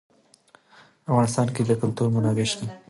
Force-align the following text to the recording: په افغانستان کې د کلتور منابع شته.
په 1.03 1.07
افغانستان 1.11 1.47
کې 1.55 1.61
د 1.69 1.71
کلتور 1.81 2.07
منابع 2.15 2.45
شته. 2.51 2.65